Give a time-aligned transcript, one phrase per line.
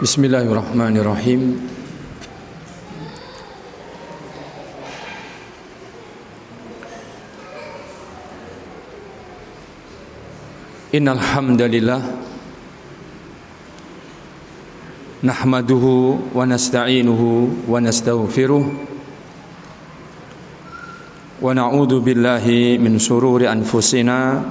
[0.00, 1.60] Bismillahirrahmanirrahim.
[10.96, 12.00] Innal hamdalillah
[15.20, 18.64] nahmaduhu wa nasta'inuhu wa nastaghfiruh
[21.44, 24.48] wa na'udzu billahi min shururi anfusina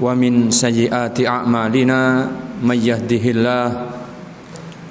[0.00, 2.00] ومن سيئات أعمالنا
[2.62, 3.86] من يهده الله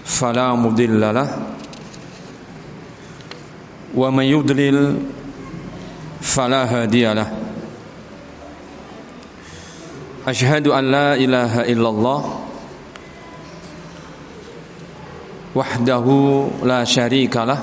[0.05, 1.29] فلا مضل له
[3.95, 4.77] ومن يضلل
[6.21, 7.29] فلا هادي له
[10.27, 12.21] أشهد أن لا إله إلا الله
[15.55, 16.05] وحده
[16.63, 17.61] لا شريك له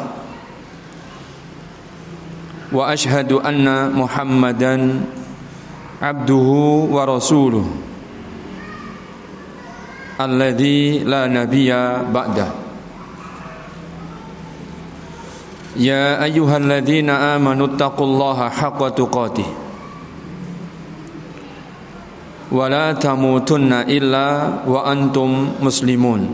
[2.73, 5.01] وأشهد أن محمدًا
[6.11, 7.67] abduhu wa rasuluh.
[10.17, 12.47] Alladhi la nabiyya ba'da.
[15.77, 19.49] Ya ayyuhalladhina amanu taqullaha haqqa tuqatih.
[22.49, 26.33] Wa la tamutunna illa wa antum muslimun.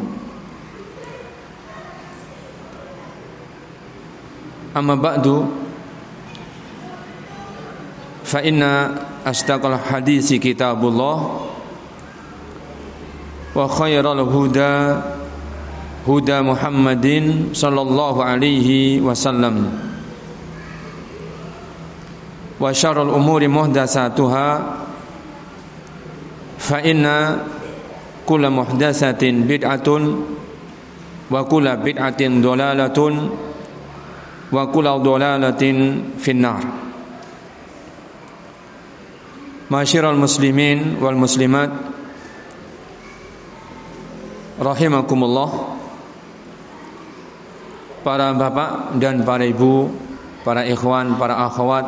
[4.79, 5.43] Amma ba'du
[8.23, 11.18] fa inna أصدق الحديث كتاب الله
[13.56, 14.76] وخير الهدى
[16.08, 17.08] هدى محمد
[17.54, 18.70] صلى الله عليه
[19.02, 19.56] وسلم
[22.60, 24.48] وشر الأمور محدثاتها
[26.58, 27.38] fa inna
[28.28, 30.04] kulla muhdatsatin bid'atun
[31.32, 33.14] wa kulla bid'atin dhalalatun
[34.52, 36.60] wa kulla dhalalatin finnar
[39.73, 41.73] Masyiral muslimin wal muslimat
[44.61, 45.81] rahimakumullah.
[48.05, 49.89] Para bapak dan para ibu
[50.43, 51.87] para ikhwan para akhwat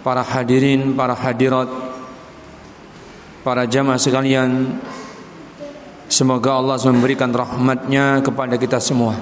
[0.00, 1.68] para hadirin para hadirat
[3.44, 4.80] para jamaah sekalian
[6.12, 9.16] Semoga Allah memberikan rahmatnya kepada kita semua.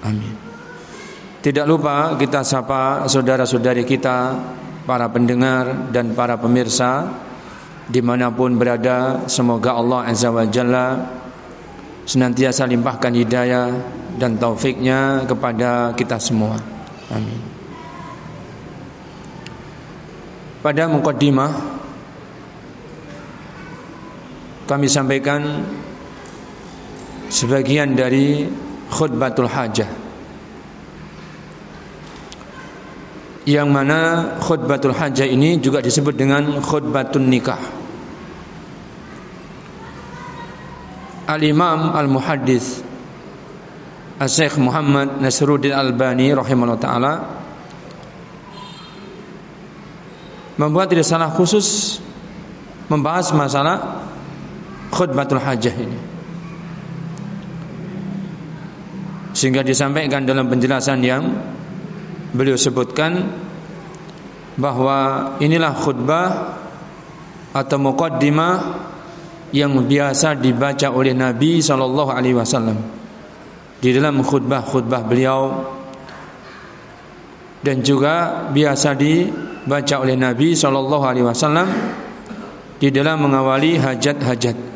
[0.00, 0.32] Amin.
[1.44, 4.32] Tidak lupa kita sapa saudara-saudari kita
[4.82, 7.10] Para pendengar dan para pemirsa
[7.86, 10.86] Di mana pun berada Semoga Allah Azza wa Jalla
[12.02, 13.70] Senantiasa limpahkan hidayah
[14.18, 16.58] dan taufiknya kepada kita semua.
[17.14, 17.40] Amin.
[20.62, 21.50] Pada mukaddimah
[24.66, 25.62] kami sampaikan
[27.26, 28.46] sebagian dari
[28.90, 30.01] khutbatul hajah
[33.42, 37.58] yang mana khutbatul hajah ini juga disebut dengan khutbatun nikah.
[41.26, 42.82] Al-Imam Al-Muhaddis
[44.22, 47.12] Al-Syekh Muhammad Nasruddin Albani rahimahullah taala
[50.60, 51.98] membuat risalah khusus
[52.86, 54.06] membahas masalah
[54.94, 55.98] khutbatul hajah ini.
[59.32, 61.24] Sehingga disampaikan dalam penjelasan yang
[62.32, 63.28] beliau sebutkan
[64.56, 66.28] bahwa inilah khutbah
[67.52, 68.54] atau muqaddimah
[69.52, 72.80] yang biasa dibaca oleh Nabi sallallahu alaihi wasallam
[73.80, 75.40] di dalam khutbah-khutbah beliau
[77.60, 81.68] dan juga biasa dibaca oleh Nabi sallallahu alaihi wasallam
[82.80, 84.72] di dalam mengawali hajat-hajat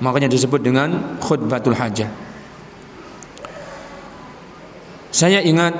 [0.00, 2.08] Makanya disebut dengan khutbatul hajah.
[5.12, 5.76] Saya ingat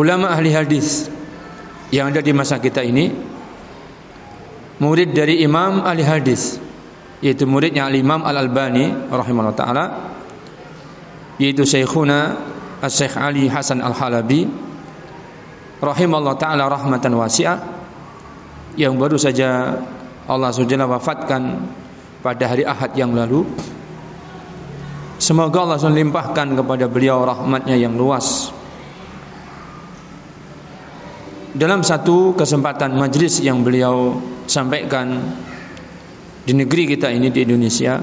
[0.00, 1.12] ulama ahli hadis
[1.92, 3.12] yang ada di masa kita ini
[4.80, 6.56] murid dari Imam ahli hadis
[7.20, 9.84] yaitu muridnya Al-Imam Al-Albani rahimahullah taala
[11.36, 12.40] yaitu Syekhuna
[12.80, 14.48] Al-Syekh Ali Hasan Al-Halabi
[15.84, 17.60] rahimahullah taala rahmatan wasi'ah
[18.80, 19.76] yang baru saja
[20.30, 21.42] Allah SWT wafatkan
[22.22, 23.42] pada hari Ahad yang lalu.
[25.20, 28.54] Semoga Allah limpahkan kepada beliau rahmatnya yang luas.
[31.50, 35.18] Dalam satu kesempatan majlis yang beliau sampaikan
[36.46, 37.98] di negeri kita ini di Indonesia,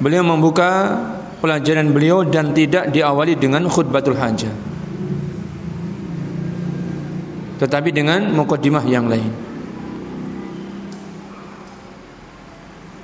[0.00, 1.00] beliau membuka
[1.40, 4.52] pelajaran beliau dan tidak diawali dengan khutbatul hajah.
[7.60, 9.50] Tetapi dengan mukaddimah yang lain.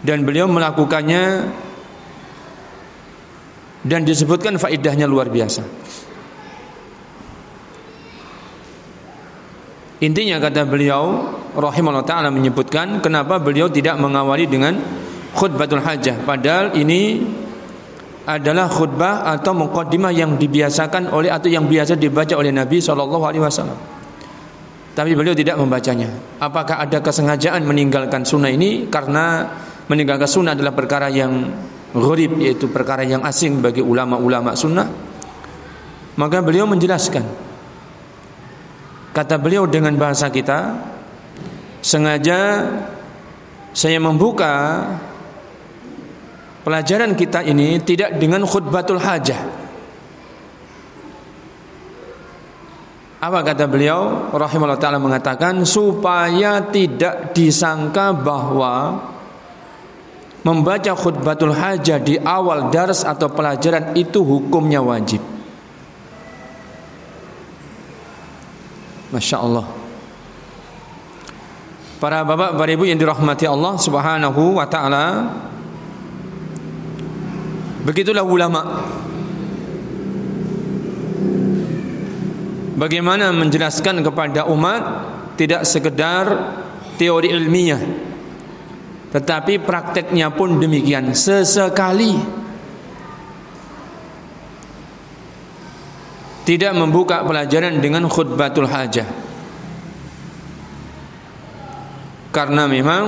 [0.06, 1.50] dan beliau melakukannya
[3.83, 5.67] dan disebutkan faidahnya luar biasa.
[9.97, 11.25] Intinya kata beliau,
[11.57, 14.77] rahimahullah taala menyebutkan kenapa beliau tidak mengawali dengan
[15.33, 17.25] khutbatul hajah padahal ini
[18.27, 23.41] adalah khutbah atau mukaddimah yang dibiasakan oleh atau yang biasa dibaca oleh Nabi sallallahu alaihi
[23.41, 23.79] wasallam.
[24.97, 26.11] Tapi beliau tidak membacanya.
[26.43, 29.47] Apakah ada kesengajaan meninggalkan sunnah ini karena
[29.87, 31.53] meninggalkan sunnah adalah perkara yang
[31.95, 34.89] gharib yaitu perkara yang asing bagi ulama-ulama sunnah?
[36.17, 37.46] Maka beliau menjelaskan
[39.17, 40.77] Kata beliau dengan bahasa kita
[41.81, 42.69] Sengaja
[43.73, 44.85] Saya membuka
[46.61, 49.65] Pelajaran kita ini Tidak dengan khutbatul hajah.
[53.17, 54.29] Apa kata beliau?
[54.37, 59.01] Rahimahullah ta'ala mengatakan Supaya tidak disangka bahwa
[60.45, 65.36] Membaca khutbatul hajah Di awal dars atau pelajaran Itu hukumnya wajib
[69.14, 69.67] Masya Allah
[71.97, 75.06] Para bapak, para ibu yang dirahmati Allah subhanahu wa ta'ala
[77.87, 78.82] Begitulah ulama.
[82.75, 84.82] Bagaimana menjelaskan kepada umat
[85.38, 86.25] Tidak sekedar
[86.99, 87.81] teori ilmiah
[89.14, 91.14] Tetapi prakteknya pun demikian.
[91.17, 92.46] Sesekali
[96.47, 99.05] tidak membuka pelajaran dengan khutbatul hajah.
[102.31, 103.03] Karena memang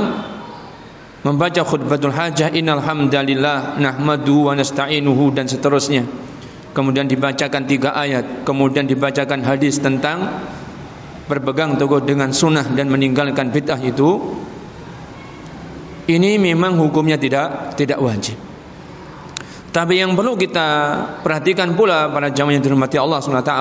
[1.22, 6.02] membaca khutbatul hajah innal hamdalillah nahmadu wa nasta'inuhu dan seterusnya.
[6.74, 10.42] Kemudian dibacakan tiga ayat kemudian dibacakan hadis tentang
[11.30, 14.34] berpegang teguh dengan sunnah dan meninggalkan bid'ah itu.
[16.08, 18.47] Ini memang hukumnya tidak tidak wajib
[19.78, 20.68] tapi yang perlu kita
[21.22, 23.54] perhatikan pula para jamaah yang dirahmati Allah SWT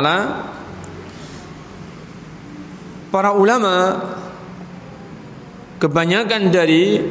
[3.14, 4.02] Para ulama
[5.78, 7.06] Kebanyakan dari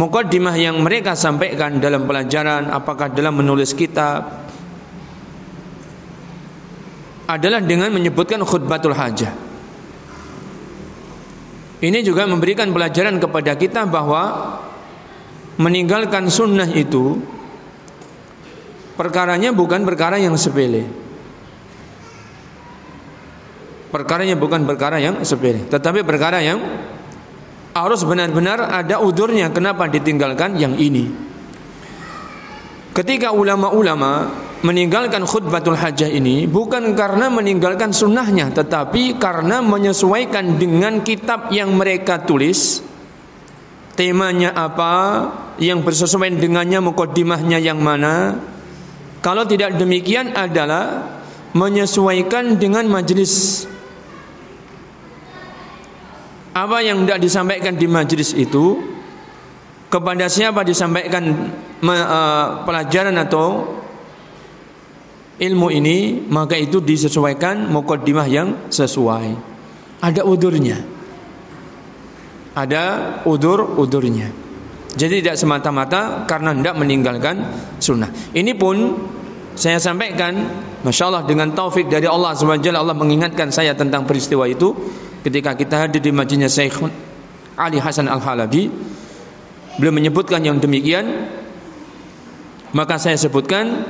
[0.00, 4.40] Mukaddimah yang mereka sampaikan dalam pelajaran Apakah dalam menulis kitab
[7.28, 9.36] Adalah dengan menyebutkan khutbatul hajah.
[11.84, 14.56] Ini juga memberikan pelajaran kepada kita bahwa
[15.60, 17.20] Meninggalkan sunnah itu
[19.02, 20.86] perkaranya bukan perkara yang sepele.
[23.90, 26.62] Perkaranya bukan perkara yang sepele, tetapi perkara yang
[27.74, 29.50] harus benar-benar ada udurnya.
[29.50, 31.10] Kenapa ditinggalkan yang ini.
[32.92, 34.32] Ketika ulama-ulama
[34.62, 42.22] meninggalkan khutbatul hajah ini bukan karena meninggalkan sunnahnya, tetapi karena menyesuaikan dengan kitab yang mereka
[42.22, 42.80] tulis,
[43.92, 44.94] temanya apa,
[45.60, 48.40] yang bersesuaian dengannya, mukodimahnya yang mana,
[49.22, 51.14] kalau tidak demikian adalah
[51.54, 53.64] menyesuaikan dengan majelis.
[56.52, 58.82] Apa yang tidak disampaikan di majelis itu
[59.88, 61.48] kepada siapa disampaikan
[61.80, 63.78] uh, pelajaran atau
[65.40, 69.32] ilmu ini maka itu disesuaikan mukaddimah yang sesuai.
[70.02, 70.82] Ada udurnya.
[72.52, 72.84] Ada
[73.24, 74.41] udur-udurnya.
[74.92, 77.36] Jadi tidak semata-mata karena tidak meninggalkan
[77.80, 78.12] sunnah.
[78.36, 78.76] Ini pun
[79.56, 80.32] saya sampaikan,
[80.84, 84.72] masya Allah dengan taufik dari Allah SWT Allah mengingatkan saya tentang peristiwa itu
[85.24, 86.76] ketika kita hadir di majlisnya Syekh
[87.56, 88.68] Ali Hasan Al Halabi.
[89.80, 91.32] Beliau menyebutkan yang demikian,
[92.76, 93.88] maka saya sebutkan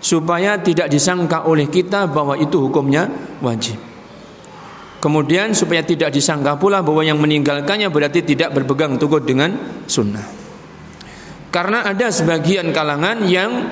[0.00, 3.08] supaya tidak disangka oleh kita bahwa itu hukumnya
[3.44, 3.76] wajib.
[5.06, 9.54] Kemudian supaya tidak disangka pula bahwa yang meninggalkannya berarti tidak berpegang teguh dengan
[9.86, 10.26] sunnah.
[11.54, 13.70] Karena ada sebagian kalangan yang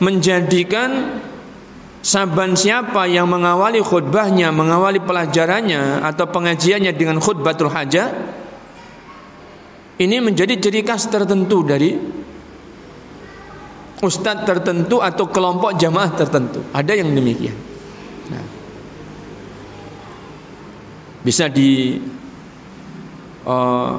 [0.00, 1.20] menjadikan
[2.00, 8.16] saban siapa yang mengawali khutbahnya, mengawali pelajarannya atau pengajiannya dengan khutbatul hajah
[10.00, 12.00] ini menjadi ciri khas tertentu dari
[14.00, 16.64] ustadz tertentu atau kelompok jamaah tertentu.
[16.72, 17.69] Ada yang demikian.
[21.20, 22.00] Bisa di
[23.44, 23.92] uh,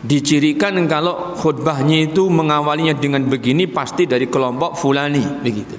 [0.00, 5.76] dicirikan kalau khutbahnya itu mengawalinya dengan begini pasti dari kelompok fulani begitu.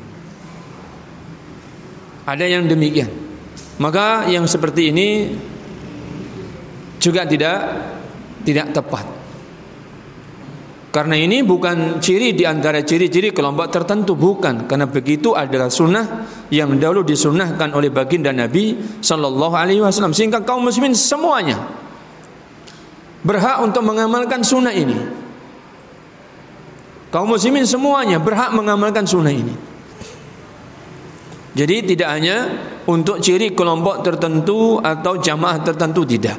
[2.29, 3.09] Ada yang demikian.
[3.81, 5.07] Maka yang seperti ini
[7.01, 7.57] juga tidak
[8.45, 9.20] tidak tepat.
[10.91, 16.75] Karena ini bukan ciri di antara ciri-ciri kelompok tertentu bukan karena begitu adalah sunnah yang
[16.75, 21.63] dahulu disunnahkan oleh baginda Nabi Shallallahu Alaihi Wasallam sehingga kaum muslimin semuanya
[23.23, 24.99] berhak untuk mengamalkan sunnah ini.
[27.07, 29.55] Kaum muslimin semuanya berhak mengamalkan sunnah ini.
[31.55, 32.51] Jadi tidak hanya
[32.83, 36.35] untuk ciri kelompok tertentu atau jamaah tertentu tidak.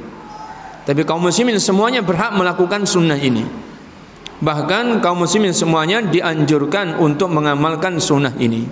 [0.84, 3.71] Tapi kaum muslimin semuanya berhak melakukan sunnah ini.
[4.42, 8.66] Bahkan kaum muslimin semuanya dianjurkan untuk mengamalkan sunnah ini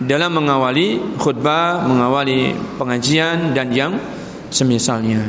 [0.00, 4.00] dalam mengawali khutbah, mengawali pengajian dan yang
[4.48, 5.20] semisalnya.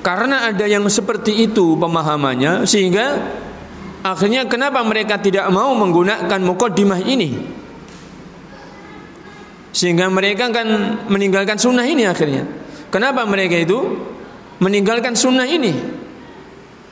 [0.00, 3.20] Karena ada yang seperti itu pemahamannya sehingga
[4.00, 7.36] akhirnya kenapa mereka tidak mau menggunakan mukaddimah ini?
[9.76, 10.68] Sehingga mereka akan
[11.12, 12.48] meninggalkan sunnah ini akhirnya.
[12.88, 14.00] Kenapa mereka itu
[14.64, 16.05] meninggalkan sunnah ini?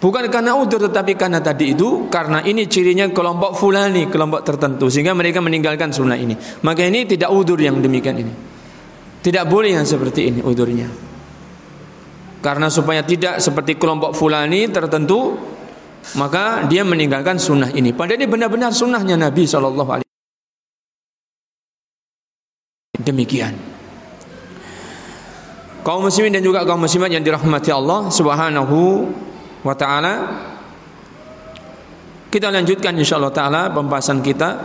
[0.04, 5.16] Bukan karena udur tetapi karena tadi itu karena ini cirinya kelompok fulani, kelompok tertentu sehingga
[5.16, 6.36] mereka meninggalkan sunnah ini.
[6.60, 8.28] Maka ini tidak udur yang demikian ini.
[9.24, 10.92] Tidak boleh yang seperti ini udurnya.
[12.44, 15.40] Karena supaya tidak seperti kelompok fulani tertentu
[16.20, 17.96] maka dia meninggalkan sunnah ini.
[17.96, 20.12] Padahal ini benar-benar sunnahnya Nabi Shallallahu Alaihi
[23.00, 23.56] Demikian.
[25.80, 29.08] Kaum muslimin dan juga kaum muslimat yang dirahmati Allah Subhanahu
[29.64, 30.14] wa taala.
[32.28, 34.60] Kita lanjutkan insyaallah taala pembahasan kita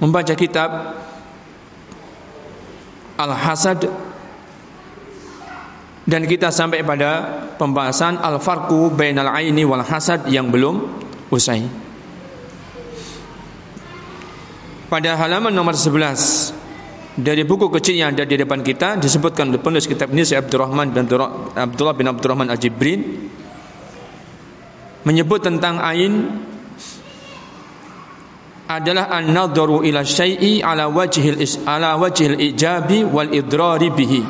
[0.00, 0.70] membaca kitab
[3.20, 3.90] al-hasad
[6.06, 11.02] dan kita sampai pada pembahasan al-farqu bainal aini wal hasad yang belum
[11.34, 11.66] usai.
[14.86, 16.65] Pada halaman nomor 11
[17.16, 20.92] dari buku kecil yang ada di depan kita disebutkan oleh penulis kitab ini Syekh Abdurrahman
[20.92, 23.00] bin Abdullah bin Abdurrahman Al-Jibrin
[25.08, 26.28] menyebut tentang ain
[28.66, 34.22] adalah an-nadharu ila syai'i ala wajhil ala wajhil ijabi wal idrari bihi.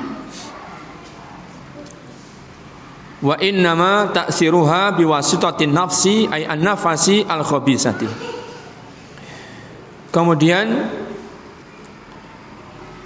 [3.24, 8.08] Wa innama ta'siruha biwasitatin nafsi ay an-nafasi al-khabisati.
[10.12, 10.66] Kemudian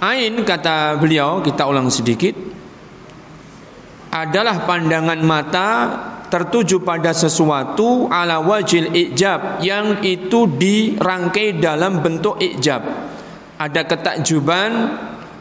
[0.01, 2.33] ain kata beliau kita ulang sedikit
[4.11, 5.69] adalah pandangan mata
[6.27, 12.81] tertuju pada sesuatu ala wajil ijab yang itu dirangkai dalam bentuk ijab.
[13.61, 14.71] Ada ketakjuban,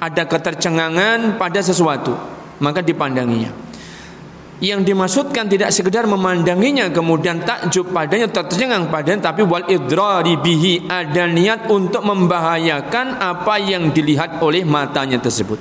[0.02, 2.12] ada ketercengangan pada sesuatu,
[2.58, 3.69] maka dipandanginya.
[4.60, 11.24] Yang dimaksudkan tidak sekedar memandanginya kemudian takjub padanya tercengang padanya tapi wal idrari bihi ada
[11.24, 15.56] niat untuk membahayakan apa yang dilihat oleh matanya tersebut.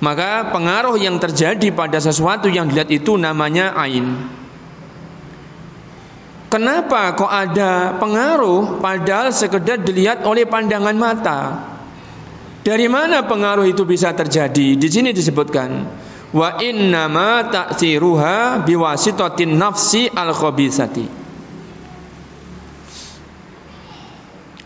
[0.00, 4.06] Maka pengaruh yang terjadi pada sesuatu yang dilihat itu namanya ain.
[6.46, 11.38] Kenapa kok ada pengaruh padahal sekedar dilihat oleh pandangan mata?
[12.62, 14.78] Dari mana pengaruh itu bisa terjadi?
[14.78, 15.99] Di sini disebutkan
[16.30, 21.06] wa innama ta'thiruha biwasitatin nafsi al khabisati.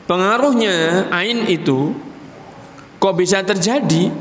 [0.05, 1.97] Pengaruhnya ain itu
[3.01, 4.13] kok bisa terjadi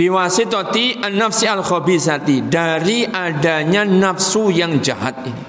[0.00, 5.44] biwasitati an-nafsi al-khabisati dari adanya nafsu yang jahat ini.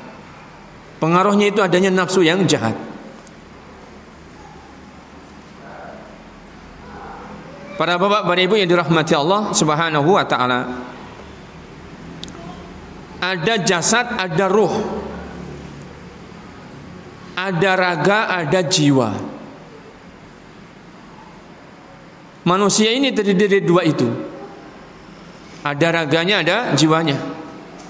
[1.00, 2.90] Pengaruhnya itu adanya nafsu yang jahat.
[7.81, 10.85] Para bapak, para ibu yang dirahmati Allah Subhanahu wa taala.
[13.17, 14.69] Ada jasad, ada ruh.
[17.33, 19.17] Ada raga, ada jiwa.
[22.45, 24.05] Manusia ini terdiri dari dua itu.
[25.65, 27.17] Ada raganya, ada jiwanya.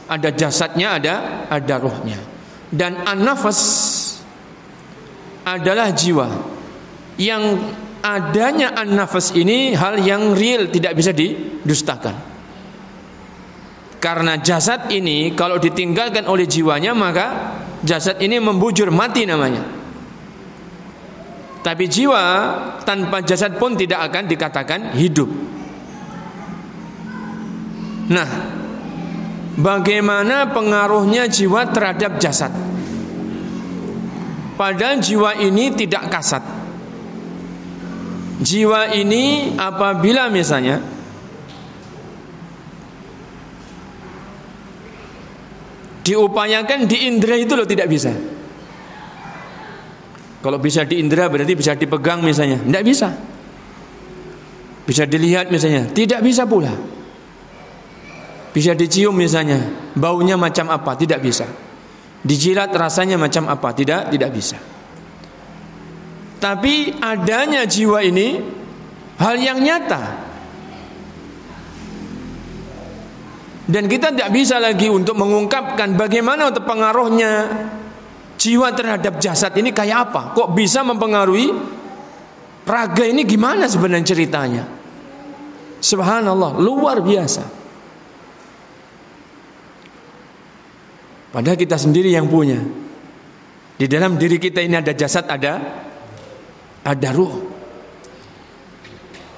[0.08, 1.14] Ada jasadnya, ada
[1.52, 2.20] ada rohnya.
[2.72, 3.60] Dan an-nafas
[5.44, 6.32] adalah jiwa.
[7.20, 12.18] Yang adanya an-nafas ini hal yang real tidak bisa didustakan.
[14.02, 17.54] Karena jasad ini kalau ditinggalkan oleh jiwanya maka
[17.86, 19.62] jasad ini membujur mati namanya.
[21.62, 22.24] Tapi jiwa
[22.82, 25.30] tanpa jasad pun tidak akan dikatakan hidup.
[28.10, 28.30] Nah,
[29.62, 32.50] bagaimana pengaruhnya jiwa terhadap jasad?
[34.58, 36.61] Padahal jiwa ini tidak kasat.
[38.42, 40.82] Jiwa ini apabila misalnya
[46.02, 48.10] diupayakan di indera itu loh tidak bisa.
[50.42, 53.10] Kalau bisa di indera berarti bisa dipegang misalnya, tidak bisa.
[54.90, 56.74] Bisa dilihat misalnya, tidak bisa pula.
[58.52, 59.62] Bisa dicium misalnya,
[59.94, 60.98] baunya macam apa?
[60.98, 61.46] Tidak bisa.
[62.26, 63.70] Dijilat rasanya macam apa?
[63.70, 64.58] Tidak, tidak bisa.
[66.42, 68.42] Tapi adanya jiwa ini
[69.22, 70.34] hal yang nyata.
[73.70, 77.46] Dan kita tidak bisa lagi untuk mengungkapkan bagaimana untuk pengaruhnya
[78.42, 80.34] jiwa terhadap jasad ini kayak apa?
[80.34, 81.54] Kok bisa mempengaruhi
[82.66, 84.64] raga ini gimana sebenarnya ceritanya?
[85.78, 87.46] Subhanallah, luar biasa.
[91.32, 92.60] Padahal kita sendiri yang punya.
[93.78, 95.88] Di dalam diri kita ini ada jasad, ada
[96.82, 97.36] ada ruh.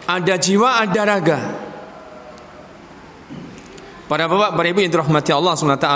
[0.04, 1.40] Ada jiwa, ada raga.
[4.08, 5.90] Para bapak, para ibu yang dirahmati Allah SWT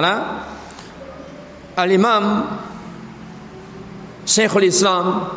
[1.77, 2.24] Al-Imam
[4.25, 5.27] Syekhul Islam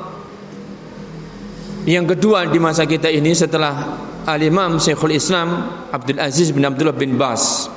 [1.85, 7.19] Yang kedua di masa kita ini setelah Al-Imam Syekhul Islam Abdul Aziz bin Abdullah bin
[7.21, 7.69] Bas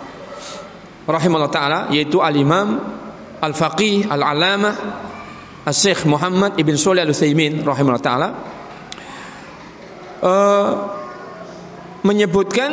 [1.04, 2.80] Rahimahullah Ta'ala Yaitu Al-Imam
[3.44, 4.76] Al-Faqih Al-Alamah
[5.64, 8.30] Al-Syekh Muhammad Ibn Sulih Al-Uthaymin Rahimahullah Ta'ala
[10.24, 10.72] uh,
[12.04, 12.72] Menyebutkan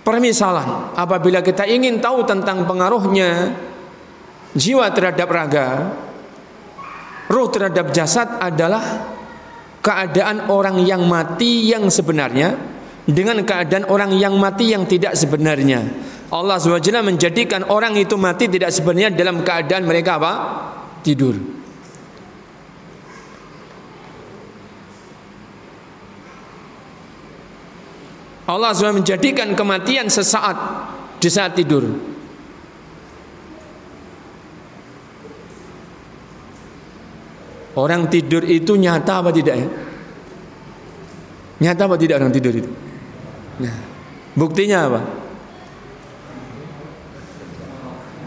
[0.00, 3.52] permisalan apabila kita ingin tahu tentang pengaruhnya
[4.56, 5.68] jiwa terhadap raga
[7.28, 8.82] roh terhadap jasad adalah
[9.84, 12.56] keadaan orang yang mati yang sebenarnya
[13.04, 15.84] dengan keadaan orang yang mati yang tidak sebenarnya
[16.30, 20.32] Allah SWT menjadikan orang itu mati tidak sebenarnya dalam keadaan mereka apa?
[21.00, 21.60] Tidur
[28.50, 30.58] Allah SWT menjadikan kematian sesaat
[31.22, 31.86] di saat tidur.
[37.78, 39.68] Orang tidur itu nyata apa tidak ya?
[41.62, 42.70] Nyata apa tidak orang tidur itu?
[43.62, 43.76] Nah,
[44.34, 45.00] buktinya apa?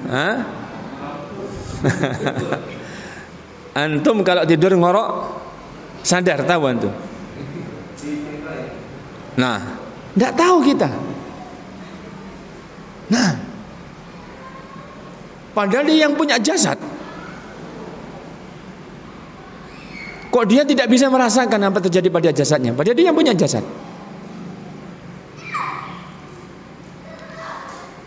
[0.08, 0.63] Hah?
[3.84, 5.08] antum kalau tidur ngorok
[6.04, 6.94] sadar tahu antum?
[9.34, 9.58] Nah,
[10.14, 10.90] tidak tahu kita.
[13.10, 13.34] Nah,
[15.58, 16.78] padahal dia yang punya jasad.
[20.34, 22.74] Kok dia tidak bisa merasakan apa terjadi pada jasadnya?
[22.74, 23.62] Padahal dia yang punya jasad.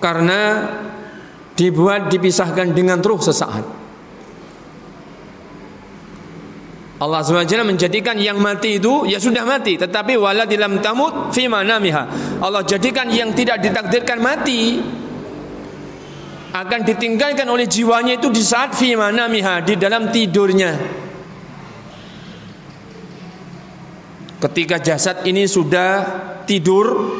[0.02, 0.66] Karena
[1.56, 3.64] dibuat dipisahkan dengan ruh sesaat.
[6.96, 12.04] Allah SWT menjadikan yang mati itu ya sudah mati tetapi wala dalam tamut fi manamiha.
[12.40, 14.80] Allah jadikan yang tidak ditakdirkan mati
[16.56, 20.72] akan ditinggalkan oleh jiwanya itu di saat fi manamiha di dalam tidurnya.
[24.40, 25.92] Ketika jasad ini sudah
[26.48, 27.12] tidur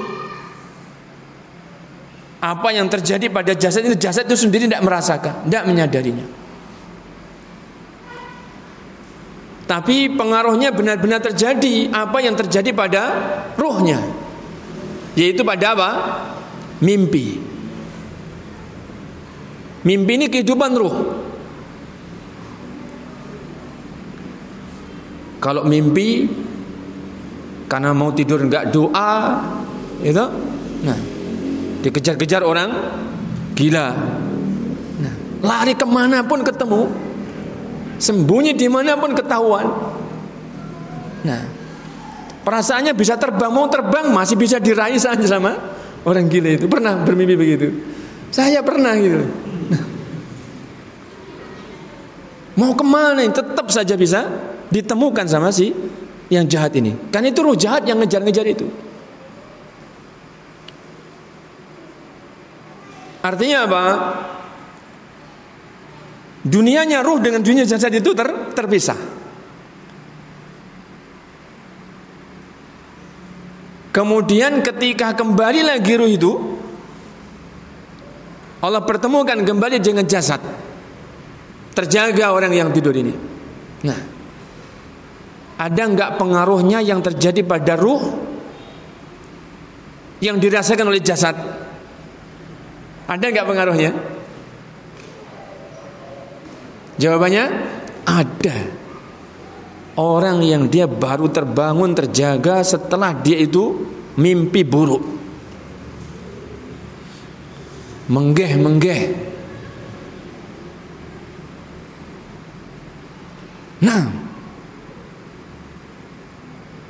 [2.40, 6.26] apa yang terjadi pada jasad itu jasad itu sendiri tidak merasakan, tidak menyadarinya.
[9.66, 13.02] Tapi pengaruhnya benar-benar terjadi apa yang terjadi pada
[13.58, 13.98] ruhnya.
[15.18, 15.90] Yaitu pada apa?
[16.78, 17.40] Mimpi.
[19.82, 20.96] Mimpi ini kehidupan ruh.
[25.42, 26.30] Kalau mimpi
[27.66, 29.42] karena mau tidur enggak doa,
[30.02, 30.24] itu,
[30.86, 31.15] nah
[31.86, 32.74] dikejar-kejar orang
[33.54, 33.94] gila.
[34.98, 35.14] Nah,
[35.46, 36.90] lari ke mana pun ketemu,
[37.96, 39.64] Sembunyi di mana pun ketahuan.
[41.24, 41.42] Nah,
[42.44, 45.56] perasaannya bisa terbang, mau terbang masih bisa diraih saja sama
[46.04, 46.68] orang gila itu.
[46.68, 47.72] Pernah bermimpi begitu?
[48.28, 49.24] Saya pernah gitu.
[49.72, 49.82] Nah,
[52.60, 53.24] mau ke mana?
[53.24, 54.28] Tetap saja bisa
[54.68, 55.72] ditemukan sama si
[56.28, 56.92] yang jahat ini.
[57.08, 58.68] Kan itu roh jahat yang ngejar-ngejar itu.
[63.26, 63.84] Artinya apa?
[66.46, 68.94] Dunianya ruh dengan dunia jasad itu ter, terpisah.
[73.90, 76.32] Kemudian ketika kembali lagi ruh itu
[78.62, 80.38] Allah pertemukan kembali dengan jasad.
[81.74, 83.12] Terjaga orang yang tidur ini.
[83.84, 83.98] Nah,
[85.58, 88.00] ada nggak pengaruhnya yang terjadi pada ruh
[90.22, 91.65] yang dirasakan oleh jasad?
[93.06, 93.90] Ada nggak pengaruhnya?
[96.98, 97.44] Jawabannya
[98.02, 98.56] ada.
[99.96, 103.86] Orang yang dia baru terbangun terjaga setelah dia itu
[104.20, 105.00] mimpi buruk.
[108.12, 109.00] Menggeh-menggeh.
[113.86, 114.02] Nah,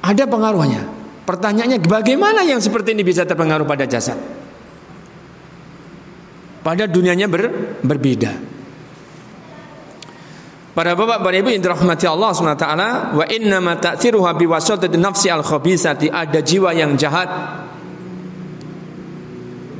[0.02, 0.82] ada pengaruhnya.
[1.26, 4.45] Pertanyaannya bagaimana yang seperti ini bisa terpengaruh pada jasad?
[6.66, 7.46] Pada dunianya ber,
[7.86, 8.34] berbeda.
[10.74, 12.68] Para bapak para ibu yang dirahmati Allah SWT
[13.16, 17.30] Wa inna ma ta'thiruha biwasatati nafsi al khabisati Ada jiwa yang jahat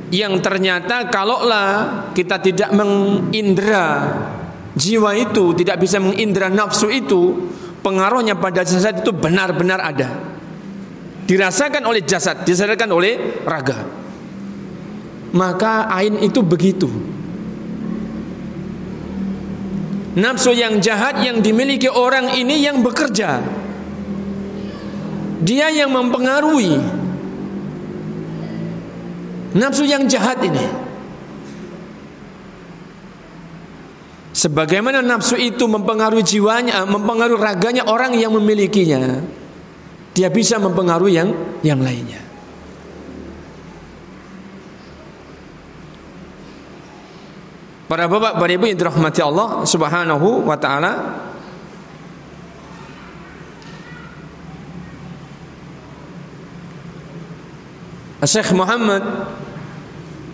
[0.07, 1.67] yang ternyata kalaulah
[2.15, 4.15] kita tidak mengindra
[4.71, 7.51] jiwa itu, tidak bisa mengindra nafsu itu,
[7.83, 10.07] pengaruhnya pada jasad itu benar-benar ada.
[11.27, 14.06] Dirasakan oleh jasad, dirasakan oleh raga.
[15.37, 16.89] Maka ain itu begitu.
[20.17, 23.45] Nafsu yang jahat yang dimiliki orang ini yang bekerja.
[25.45, 26.81] Dia yang mempengaruhi
[29.53, 30.65] nafsu yang jahat ini.
[34.33, 39.21] Sebagaimana nafsu itu mempengaruhi jiwanya, mempengaruhi raganya orang yang memilikinya,
[40.13, 41.29] dia bisa mempengaruhi yang
[41.65, 42.26] yang lainnya.
[47.87, 50.93] Para bapak, para ibu yang dirahmati Allah Subhanahu wa taala.
[58.27, 59.07] Syekh Muhammad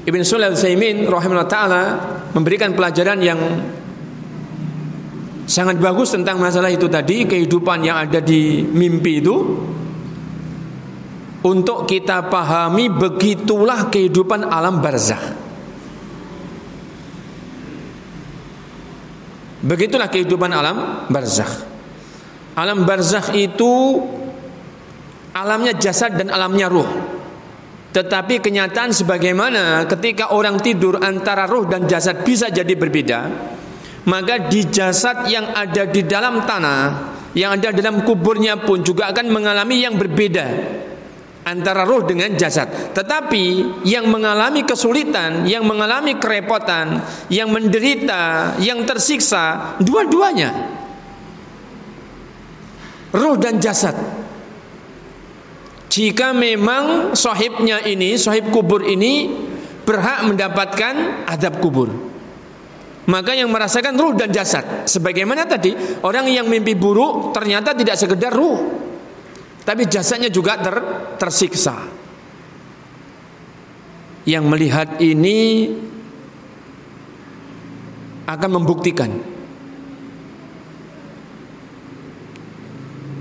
[0.09, 1.83] Ibn Sulaiman Zaimin rahimahullah taala
[2.33, 3.37] memberikan pelajaran yang
[5.45, 9.35] sangat bagus tentang masalah itu tadi, kehidupan yang ada di mimpi itu
[11.45, 15.42] untuk kita pahami begitulah kehidupan alam barzakh.
[19.63, 21.63] Begitulah kehidupan alam barzakh.
[22.59, 24.03] Alam barzakh itu
[25.31, 26.89] alamnya jasad dan alamnya ruh.
[27.93, 33.19] Tetapi kenyataan sebagaimana ketika orang tidur antara ruh dan jasad bisa jadi berbeda,
[34.09, 36.81] maka di jasad yang ada di dalam tanah,
[37.31, 40.45] yang ada dalam kuburnya pun juga akan mengalami yang berbeda
[41.43, 42.95] antara roh dengan jasad.
[42.95, 50.51] Tetapi yang mengalami kesulitan, yang mengalami kerepotan, yang menderita, yang tersiksa, dua-duanya.
[53.13, 53.93] Roh dan jasad.
[55.93, 59.29] Jika memang sahibnya ini, sahib kubur ini
[59.85, 61.93] berhak mendapatkan adab kubur.
[63.03, 65.75] Maka yang merasakan ruh dan jasad Sebagaimana tadi
[66.07, 68.63] Orang yang mimpi buruk ternyata tidak sekedar ruh
[69.63, 70.75] tapi jasanya juga ter,
[71.15, 71.75] tersiksa.
[74.23, 75.71] Yang melihat ini
[78.27, 79.11] akan membuktikan.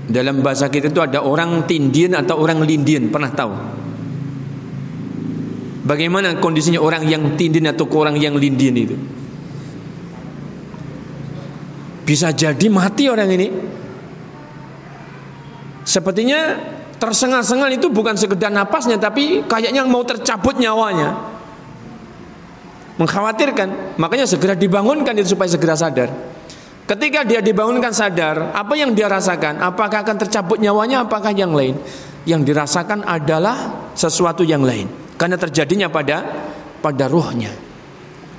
[0.03, 3.53] Dalam bahasa kita itu ada orang tindian atau orang lindian pernah tahu?
[5.83, 8.95] Bagaimana kondisinya orang yang tindian atau orang yang lindian itu?
[12.03, 13.47] Bisa jadi mati orang ini
[15.83, 16.55] Sepertinya
[16.99, 21.35] tersengal-sengal itu bukan sekedar napasnya tapi kayaknya mau tercabut nyawanya.
[22.93, 26.09] Mengkhawatirkan, makanya segera dibangunkan itu supaya segera sadar.
[26.83, 29.59] Ketika dia dibangunkan sadar, apa yang dia rasakan?
[29.59, 31.79] Apakah akan tercabut nyawanya apakah yang lain?
[32.23, 34.87] Yang dirasakan adalah sesuatu yang lain
[35.19, 36.23] karena terjadinya pada
[36.79, 37.51] pada ruhnya.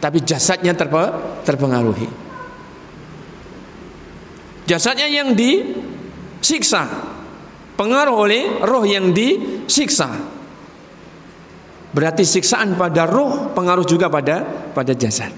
[0.00, 0.76] Tapi jasadnya
[1.44, 2.08] terpengaruhi.
[4.64, 6.88] Jasadnya yang disiksa
[7.74, 10.10] pengaruh oleh roh yang disiksa.
[11.94, 14.42] Berarti siksaan pada roh pengaruh juga pada
[14.74, 15.30] pada jasad.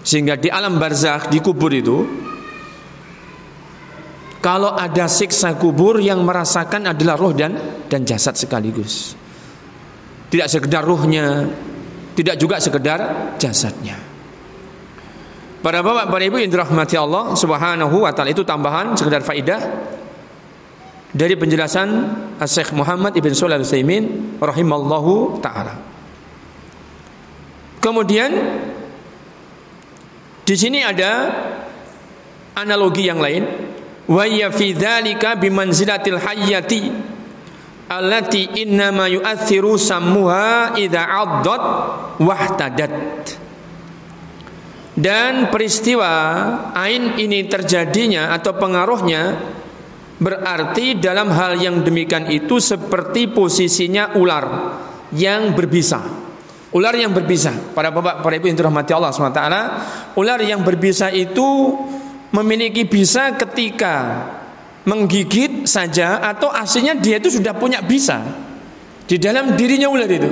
[0.00, 1.98] Sehingga di alam barzakh di kubur itu
[4.40, 9.12] kalau ada siksa kubur yang merasakan adalah roh dan dan jasad sekaligus.
[10.32, 11.44] Tidak sekedar rohnya,
[12.16, 12.98] tidak juga sekedar
[13.36, 14.00] jasadnya.
[15.60, 19.60] Para bapak, para ibu yang dirahmati Allah Subhanahu wa taala itu tambahan sekedar faidah
[21.10, 21.88] dari penjelasan
[22.46, 25.74] Syekh Muhammad Ibn Shalih Al-Utsaimin rahimallahu taala.
[27.82, 28.30] Kemudian
[30.46, 31.32] di sini ada
[32.54, 33.44] analogi yang lain
[34.10, 36.82] wa ya fi dzalika bimanzilatil hayyati
[37.90, 41.62] allati innama yu'athiru sammuha idza 'addat
[42.22, 42.94] wahtadat
[44.94, 46.12] dan peristiwa
[46.76, 49.38] ain ini terjadinya atau pengaruhnya
[50.20, 54.44] Berarti dalam hal yang demikian itu seperti posisinya ular
[55.16, 56.04] yang berbisa.
[56.76, 57.72] Ular yang berbisa.
[57.72, 59.42] Para bapak, para ibu yang dirahmati Allah SWT.
[60.20, 61.72] Ular yang berbisa itu
[62.36, 64.28] memiliki bisa ketika
[64.84, 68.20] menggigit saja atau aslinya dia itu sudah punya bisa
[69.08, 70.30] di dalam dirinya ular itu.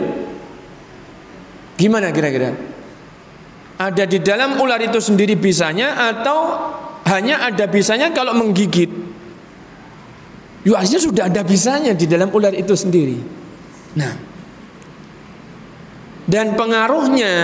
[1.81, 2.55] Gimana kira-kira?
[3.79, 6.39] Ada di dalam ular itu sendiri bisanya atau
[7.09, 8.91] hanya ada bisanya kalau menggigit?
[10.75, 13.17] Aslinya sudah ada bisanya di dalam ular itu sendiri.
[13.95, 14.13] Nah,
[16.29, 17.35] dan pengaruhnya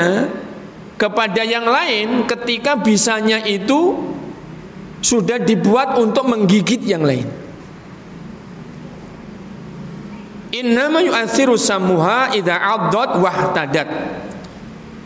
[1.01, 3.97] kepada yang lain ketika bisanya itu
[5.05, 7.29] sudah dibuat untuk menggigit yang lain.
[10.55, 13.89] Innama yu'athiru samuha idza 'addat wahtadat.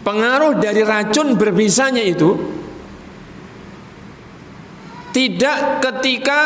[0.04, 2.36] Pengaruh dari racun berbisanya itu
[5.18, 6.40] tidak ketika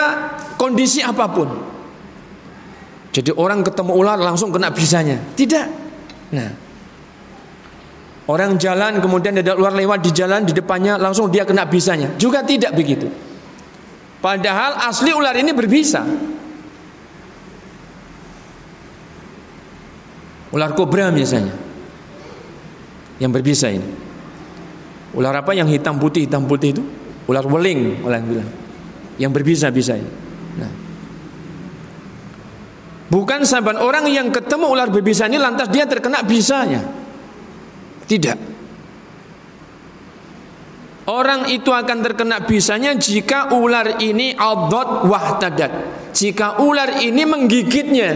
[0.57, 1.49] kondisi apa pun.
[3.13, 5.21] Jadi orang ketemu ular langsung kena bisanya.
[5.37, 5.67] Tidak.
[6.33, 6.51] Nah,
[8.23, 12.15] Orang jalan kemudian ada ular lewat di jalan di depannya langsung dia kena bisanya.
[12.15, 13.11] Juga tidak begitu.
[14.23, 16.07] Padahal asli ular ini berbisa.
[20.55, 21.51] Ular kobra misalnya.
[23.19, 23.91] Yang berbisa ini.
[25.19, 26.83] Ular apa yang hitam putih hitam putih itu?
[27.27, 28.62] Ular weling orang bilang.
[29.23, 29.95] Yang berbisa-bisa.
[30.59, 30.73] Nah.
[33.07, 36.83] Bukan sahabat orang yang ketemu ular berbisa ini lantas dia terkena bisanya.
[38.11, 38.51] Tidak.
[41.07, 45.71] Orang itu akan terkena bisanya jika ular ini adot wahtadat.
[46.11, 48.11] Jika ular ini menggigitnya.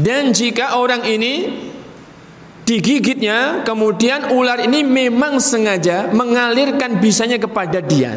[0.00, 1.32] Dan jika orang ini
[2.70, 8.14] digigitnya, kemudian ular ini memang sengaja mengalirkan bisanya kepada dia.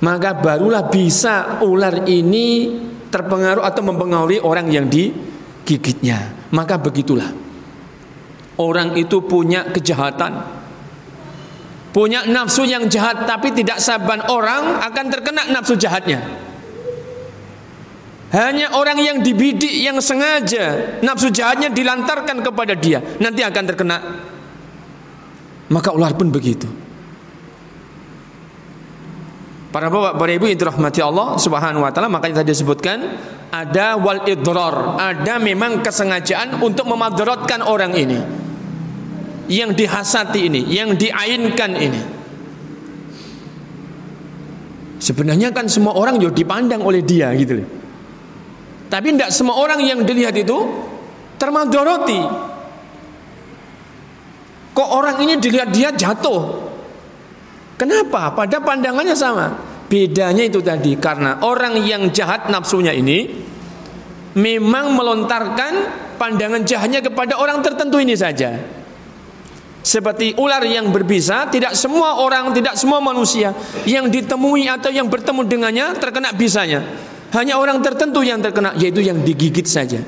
[0.00, 2.80] Maka barulah bisa ular ini
[3.12, 6.48] terpengaruh atau mempengaruhi orang yang digigitnya.
[6.56, 7.28] Maka begitulah.
[8.56, 10.64] Orang itu punya kejahatan.
[11.92, 16.24] Punya nafsu yang jahat tapi tidak saban orang akan terkena nafsu jahatnya.
[18.32, 23.98] Hanya orang yang dibidik yang sengaja nafsu jahatnya dilantarkan kepada dia nanti akan terkena.
[25.68, 26.64] Maka ular pun begitu.
[29.72, 33.16] Para bapak, para ibu yang dirahmati Allah Subhanahu wa taala, makanya tadi disebutkan
[33.52, 38.20] ada wal idrar, ada memang kesengajaan untuk memadaratkan orang ini.
[39.48, 42.00] Yang dihasati ini, yang diainkan ini.
[45.00, 47.81] Sebenarnya kan semua orang juga dipandang oleh dia gitu loh.
[48.92, 50.68] Tapi tidak semua orang yang dilihat itu
[51.40, 52.20] termadarati.
[54.76, 56.72] Kok orang ini dilihat dia jatuh,
[57.82, 58.30] Kenapa?
[58.30, 59.58] Pada pandangannya sama.
[59.90, 63.26] Bedanya itu tadi karena orang yang jahat nafsunya ini
[64.38, 65.72] memang melontarkan
[66.14, 68.54] pandangan jahatnya kepada orang tertentu ini saja.
[69.82, 73.50] Seperti ular yang berbisa, tidak semua orang, tidak semua manusia
[73.82, 76.86] yang ditemui atau yang bertemu dengannya terkena bisanya.
[77.32, 80.04] Hanya orang tertentu yang terkena, yaitu yang digigit saja.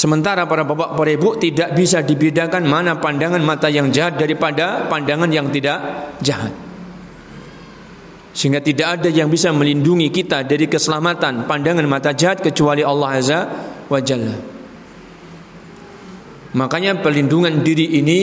[0.00, 5.28] Sementara para bapak para ibu tidak bisa dibedakan mana pandangan mata yang jahat daripada pandangan
[5.28, 5.76] yang tidak
[6.24, 6.56] jahat.
[8.32, 13.40] Sehingga tidak ada yang bisa melindungi kita dari keselamatan pandangan mata jahat kecuali Allah Azza
[13.92, 14.36] wa Jalla.
[16.56, 18.20] Makanya pelindungan diri ini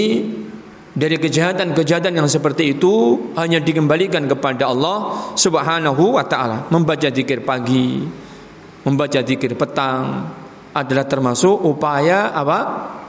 [0.98, 6.66] dari kejahatan-kejahatan yang seperti itu hanya dikembalikan kepada Allah Subhanahu wa taala.
[6.74, 8.02] Membaca zikir pagi,
[8.82, 10.34] membaca zikir petang,
[10.74, 12.60] adalah termasuk upaya apa?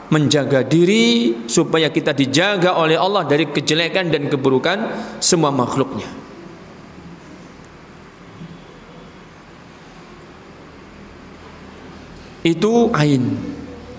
[0.09, 4.89] menjaga diri supaya kita dijaga oleh Allah dari kejelekan dan keburukan
[5.21, 6.09] semua makhluknya.
[12.41, 13.58] Itu ain.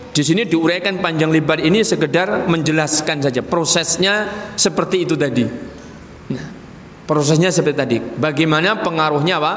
[0.10, 5.45] Di sini diuraikan panjang lebar ini sekedar menjelaskan saja prosesnya seperti itu tadi.
[6.34, 6.48] Nah,
[7.06, 7.98] prosesnya seperti tadi.
[8.02, 9.54] Bagaimana pengaruhnya apa?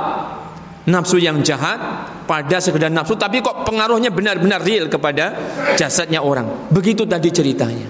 [0.82, 1.78] nafsu yang jahat
[2.26, 5.38] pada sekedar nafsu tapi kok pengaruhnya benar-benar real kepada
[5.78, 6.70] jasadnya orang.
[6.74, 7.86] Begitu tadi ceritanya.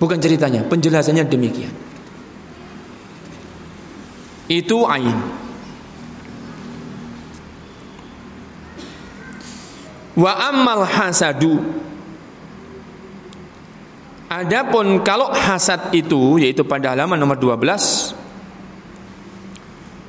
[0.00, 1.72] Bukan ceritanya, penjelasannya demikian.
[4.50, 5.43] Itu ain.
[10.14, 11.58] Wa ammal hasadu
[14.30, 18.14] Adapun kalau hasad itu yaitu pada halaman nomor 12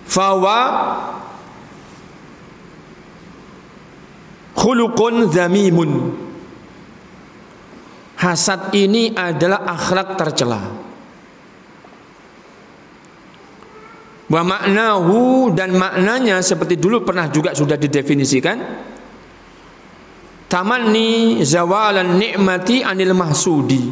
[0.06, 0.60] Fawa
[4.58, 5.92] khuluqun zamimun
[8.16, 10.64] Hasad ini adalah akhlak tercela.
[14.26, 18.58] Wa maknahu dan maknanya seperti dulu pernah juga sudah didefinisikan.
[20.56, 23.84] Tamanni zawalan nikmati anil mahsudi.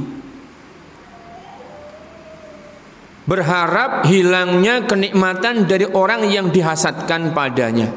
[3.27, 7.91] Berharap hilangnya kenikmatan dari orang yang dihasadkan padanya.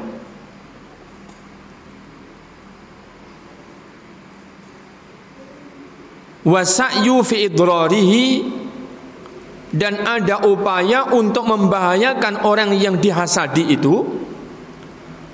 [6.47, 8.27] wasa'yu fi idrarihi
[9.75, 14.07] dan ada upaya untuk membahayakan orang yang dihasadi itu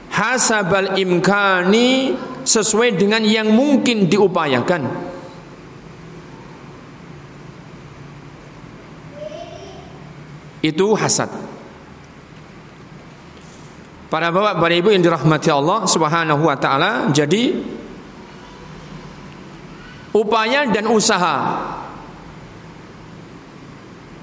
[0.10, 5.13] hasabal imkani sesuai dengan yang mungkin diupayakan
[10.63, 11.27] Itu hasad.
[14.08, 17.51] Para bapak, para ibu yang dirahmati Allah Subhanahu wa taala, jadi
[20.15, 21.36] upaya dan usaha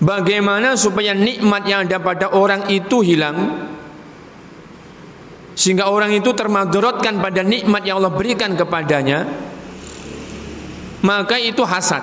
[0.00, 3.68] bagaimana supaya nikmat yang ada pada orang itu hilang
[5.54, 9.26] sehingga orang itu termadorotkan pada nikmat yang Allah berikan kepadanya
[11.02, 12.02] maka itu hasad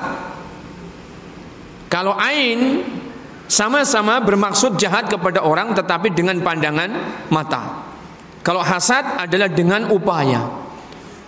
[1.87, 2.83] kalau ain
[3.47, 7.87] sama-sama bermaksud jahat kepada orang tetapi dengan pandangan mata.
[8.43, 10.43] Kalau hasad adalah dengan upaya.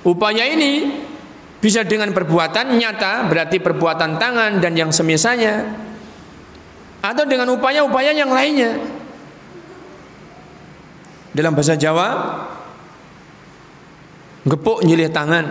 [0.04, 0.88] Upaya ini
[1.60, 5.88] bisa dengan perbuatan nyata, berarti perbuatan tangan dan yang semisalnya.
[7.00, 8.99] Atau dengan upaya-upaya yang lainnya.
[11.40, 12.08] Dalam bahasa Jawa,
[14.44, 15.48] gepuk nyilih tangan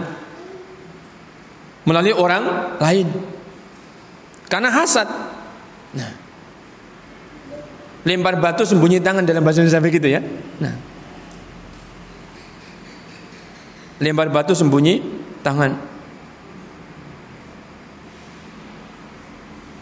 [1.88, 3.08] melalui orang lain.
[4.52, 5.08] Karena hasad.
[5.96, 6.12] Nah,
[8.04, 10.20] lempar batu sembunyi tangan dalam bahasa Indonesia begitu ya.
[10.60, 10.76] Nah,
[14.04, 15.00] lempar batu sembunyi
[15.40, 15.72] tangan.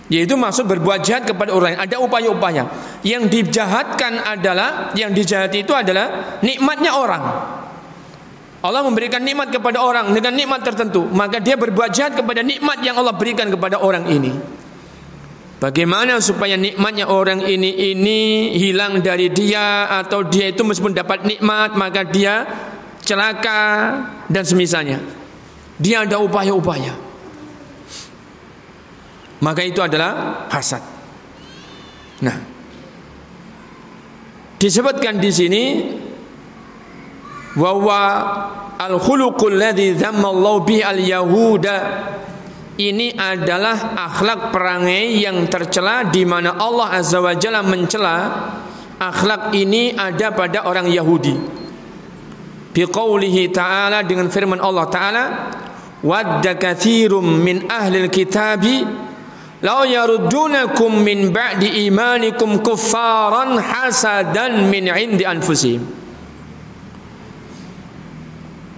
[0.06, 1.80] Yaitu maksud berbuat jahat kepada orang lain.
[1.82, 2.62] Ada upaya-upaya.
[3.02, 7.22] Yang dijahatkan adalah, yang dijahati itu adalah nikmatnya orang.
[8.66, 12.98] Allah memberikan nikmat kepada orang dengan nikmat tertentu, maka dia berbuat jahat kepada nikmat yang
[12.98, 14.32] Allah berikan kepada orang ini.
[15.56, 21.72] Bagaimana supaya nikmatnya orang ini ini hilang dari dia atau dia itu meskipun dapat nikmat
[21.78, 22.44] maka dia
[23.00, 23.62] celaka
[24.28, 25.00] dan semisalnya.
[25.80, 27.05] Dia ada upaya-upaya.
[29.40, 30.80] Maka itu adalah hasad.
[32.24, 32.36] Nah,
[34.56, 35.64] disebutkan di sini
[37.56, 38.00] bahwa
[38.80, 41.76] al-khuluqul ladzi dzamma Allah bihi al-yahuda
[42.76, 48.16] ini adalah akhlak perangai yang tercela di mana Allah Azza wa Jalla mencela
[49.00, 51.36] akhlak ini ada pada orang Yahudi.
[52.76, 55.24] Biqaulihi ta'ala dengan firman Allah ta'ala
[56.04, 58.84] wadda katsirum min ahli kitabi
[59.64, 65.80] law yaruddunakum min ba'di imanikum kuffaran hasadan min 'indi anfusihim.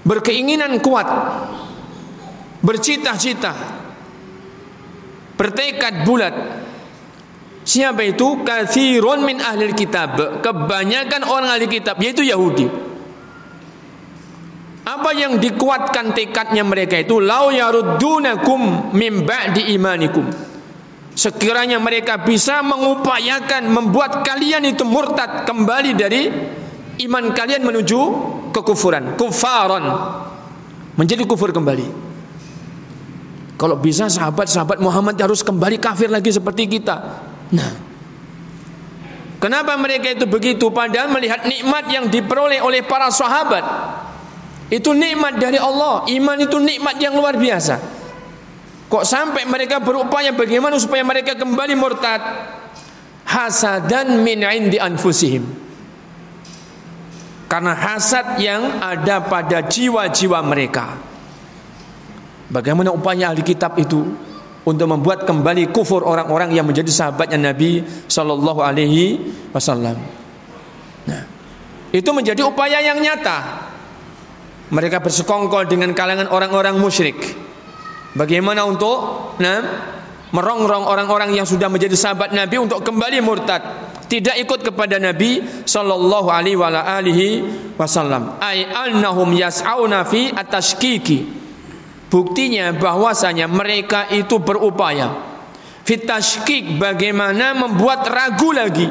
[0.06, 1.08] Berkeinginan kuat
[2.62, 3.52] bercita-cita
[5.34, 6.34] bertekad bulat.
[7.68, 8.40] Siapa itu?
[8.40, 10.16] Kathirun min ahli kitab.
[10.40, 12.64] Kebanyakan orang ahli kitab yaitu Yahudi.
[14.88, 17.20] Apa yang dikuatkan tekadnya mereka itu?
[17.20, 20.47] Lau yaruddunakum min ba'di imanikum
[21.18, 26.30] sekiranya mereka bisa mengupayakan membuat kalian itu murtad kembali dari
[27.02, 28.00] iman kalian menuju
[28.54, 29.82] kekufuran kufaran
[30.94, 32.06] menjadi kufur kembali
[33.58, 37.26] kalau bisa sahabat-sahabat Muhammad harus kembali kafir lagi seperti kita.
[37.50, 37.70] Nah,
[39.42, 40.70] kenapa mereka itu begitu?
[40.70, 43.66] Padahal melihat nikmat yang diperoleh oleh para sahabat.
[44.70, 46.06] Itu nikmat dari Allah.
[46.06, 47.97] Iman itu nikmat yang luar biasa.
[48.88, 52.20] Kok sampai mereka berupaya bagaimana supaya mereka kembali murtad?
[53.28, 55.44] Hasadan min indi anfusihim.
[57.48, 60.96] Karena hasad yang ada pada jiwa-jiwa mereka.
[62.48, 64.08] Bagaimana upaya ahli kitab itu
[64.64, 69.20] untuk membuat kembali kufur orang-orang yang menjadi sahabatnya Nabi Shallallahu Alaihi
[69.52, 69.96] Wasallam.
[71.08, 71.24] Nah,
[71.92, 73.68] itu menjadi upaya yang nyata.
[74.68, 77.16] Mereka bersekongkol dengan kalangan orang-orang musyrik.
[78.16, 78.96] Bagaimana untuk
[79.36, 79.60] nah,
[80.32, 83.60] merongrong orang-orang yang sudah menjadi sahabat Nabi untuk kembali murtad,
[84.08, 87.44] tidak ikut kepada Nabi Shallallahu Alaihi
[87.76, 88.40] Wasallam.
[88.40, 91.36] Ay annahum yas'auna fi atashkiki.
[92.08, 95.28] Buktinya bahwasanya mereka itu berupaya.
[95.84, 98.88] Fitashkik bagaimana membuat ragu lagi.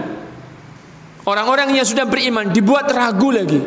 [1.26, 3.62] Orang-orang yang sudah beriman dibuat ragu lagi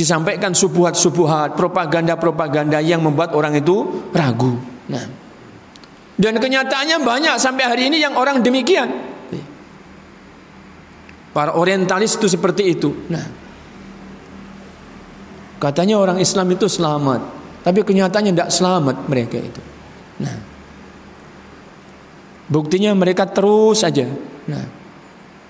[0.00, 4.56] disampaikan subuhat-subuhat propaganda-propaganda yang membuat orang itu ragu.
[4.88, 5.06] Nah.
[6.16, 8.88] Dan kenyataannya banyak sampai hari ini yang orang demikian.
[11.30, 12.90] Para orientalis itu seperti itu.
[13.12, 13.26] Nah.
[15.60, 17.20] Katanya orang Islam itu selamat,
[17.60, 19.60] tapi kenyataannya tidak selamat mereka itu.
[20.24, 20.36] Nah,
[22.48, 24.08] buktinya mereka terus saja.
[24.48, 24.64] Nah,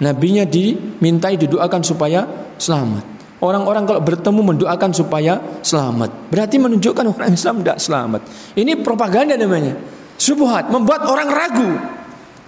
[0.03, 2.27] nabinya dimintai didoakan supaya
[2.59, 3.20] selamat.
[3.41, 6.29] Orang-orang kalau bertemu mendoakan supaya selamat.
[6.29, 8.21] Berarti menunjukkan orang Islam tidak selamat.
[8.53, 9.81] Ini propaganda namanya.
[10.21, 11.71] Subuhat membuat orang ragu.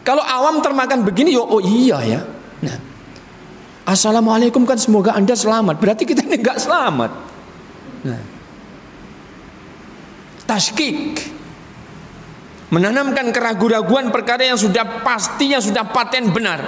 [0.05, 2.21] Kalau awam termakan begini, yo, oh iya ya.
[2.61, 2.77] Nah,
[3.83, 5.81] Assalamualaikum kan semoga anda selamat.
[5.81, 7.11] Berarti kita ini nggak selamat.
[8.07, 8.23] Nah.
[10.47, 11.33] Tashkik.
[12.73, 16.65] menanamkan keraguan-raguan perkara yang sudah pastinya sudah paten benar.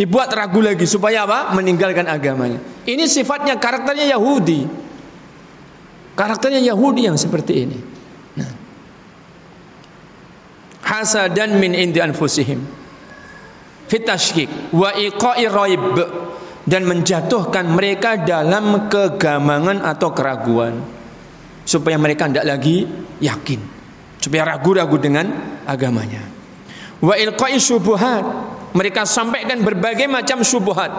[0.00, 1.52] Dibuat ragu lagi supaya apa?
[1.52, 2.56] Meninggalkan agamanya.
[2.88, 4.64] Ini sifatnya karakternya Yahudi.
[6.16, 7.78] Karakternya Yahudi yang seperti ini.
[8.40, 8.52] Nah.
[10.88, 12.64] Hasadan min indi anfusihim.
[13.92, 15.84] Fitashkik wa iqa'i raib
[16.64, 20.80] dan menjatuhkan mereka dalam kegamangan atau keraguan
[21.68, 22.88] supaya mereka tidak lagi
[23.20, 23.60] yakin
[24.16, 25.28] supaya ragu-ragu dengan
[25.68, 26.24] agamanya.
[27.04, 28.24] Wa ilqai syubuhat.
[28.70, 30.92] Mereka sampaikan berbagai macam syubhat.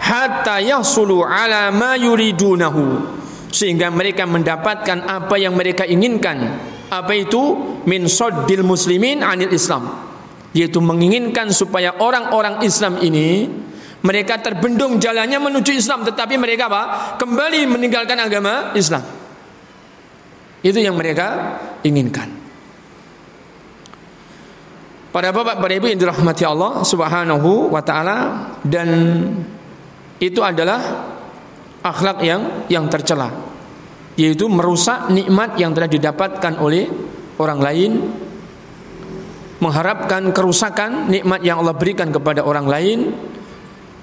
[0.00, 3.18] Hatta yahsulu ala ma yuridunahu.
[3.50, 6.60] Sehingga mereka mendapatkan apa yang mereka inginkan.
[6.90, 7.56] Apa itu?
[7.88, 9.88] Min soddil muslimin anil Islam.
[10.50, 13.46] Yaitu menginginkan supaya orang-orang Islam ini
[14.00, 16.82] mereka terbendung jalannya menuju Islam tetapi mereka apa?
[17.20, 19.04] Kembali meninggalkan agama Islam.
[20.60, 22.39] Itu yang mereka inginkan.
[25.10, 28.18] Para bapak, para ibu yang dirahmati Allah Subhanahu wa taala.
[28.62, 28.88] Dan
[30.22, 30.78] itu adalah
[31.82, 33.26] akhlak yang yang tercela.
[34.14, 36.86] Yaitu merusak nikmat yang telah didapatkan oleh
[37.42, 37.92] orang lain.
[39.58, 42.98] Mengharapkan kerusakan nikmat yang Allah berikan kepada orang lain.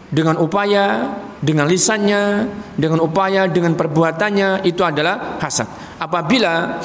[0.07, 5.67] Dengan upaya, dengan lisannya, dengan upaya, dengan perbuatannya itu adalah hasad.
[5.99, 6.79] Apabila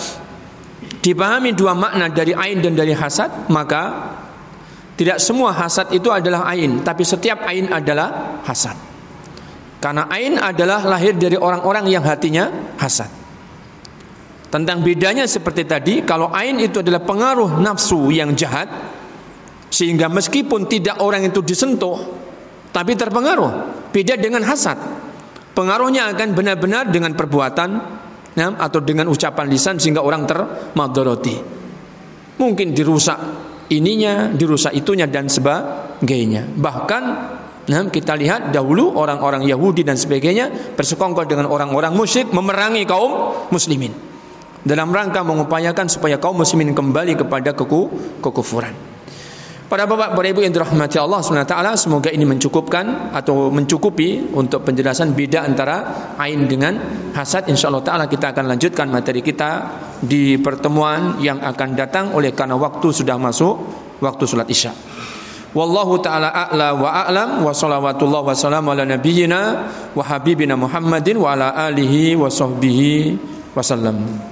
[1.03, 4.15] dipahami dua makna dari ain dan dari hasad, maka
[4.95, 8.79] tidak semua hasad itu adalah ain, tapi setiap ain adalah hasad.
[9.83, 13.11] Karena ain adalah lahir dari orang-orang yang hatinya hasad.
[14.47, 18.71] Tentang bedanya seperti tadi, kalau ain itu adalah pengaruh nafsu yang jahat,
[19.73, 21.99] sehingga meskipun tidak orang itu disentuh,
[22.71, 23.91] tapi terpengaruh.
[23.91, 24.79] Beda dengan hasad.
[25.53, 27.71] Pengaruhnya akan benar-benar dengan perbuatan
[28.37, 31.37] ya, atau dengan ucapan lisan sehingga orang termadoroti.
[32.41, 33.19] Mungkin dirusak
[33.71, 36.49] ininya, dirusak itunya dan sebagainya.
[36.49, 37.05] Bahkan
[37.63, 43.95] Nah, kita lihat dahulu orang-orang Yahudi dan sebagainya bersekongkol dengan orang-orang musyrik memerangi kaum muslimin
[44.67, 48.92] dalam rangka mengupayakan supaya kaum muslimin kembali kepada keku kekufuran.
[49.73, 55.17] Pada bapak para ibu yang dirahmati Allah SWT Semoga ini mencukupkan Atau mencukupi untuk penjelasan
[55.17, 56.77] beda antara Ain dengan
[57.17, 57.49] hasad.
[57.49, 59.73] InsyaAllah ta'ala kita akan lanjutkan materi kita
[60.05, 63.65] Di pertemuan yang akan datang Oleh karena waktu sudah masuk
[64.05, 64.77] Waktu sholat isya.
[65.57, 67.31] Wallahu ta'ala a'la wa a'lam.
[67.41, 69.41] Wa salawatullah wa salam ala nabiyyina
[69.97, 72.93] Wa habibina Muhammadin Wa ala alihi wa sahbihi
[73.57, 74.32] wa sallam